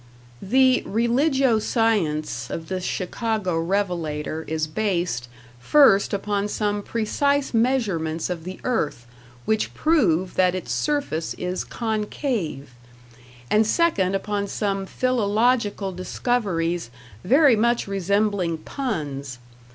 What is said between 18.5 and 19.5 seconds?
puns.